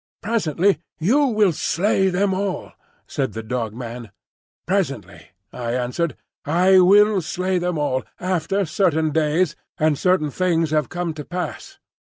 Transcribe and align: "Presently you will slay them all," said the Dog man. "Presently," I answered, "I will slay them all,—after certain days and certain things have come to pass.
"Presently 0.23 0.79
you 0.97 1.27
will 1.27 1.51
slay 1.53 2.09
them 2.09 2.33
all," 2.33 2.71
said 3.05 3.33
the 3.33 3.43
Dog 3.43 3.75
man. 3.75 4.09
"Presently," 4.65 5.27
I 5.53 5.73
answered, 5.75 6.15
"I 6.43 6.79
will 6.79 7.21
slay 7.21 7.59
them 7.59 7.77
all,—after 7.77 8.65
certain 8.65 9.11
days 9.11 9.55
and 9.77 9.99
certain 9.99 10.31
things 10.31 10.71
have 10.71 10.89
come 10.89 11.13
to 11.13 11.23
pass. 11.23 11.77